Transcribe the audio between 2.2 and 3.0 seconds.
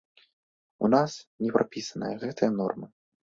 гэтыя нормы.